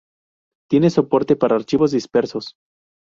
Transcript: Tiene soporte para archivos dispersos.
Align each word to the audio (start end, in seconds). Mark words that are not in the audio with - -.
Tiene 0.67 0.89
soporte 0.89 1.35
para 1.35 1.55
archivos 1.55 1.91
dispersos. 1.91 2.55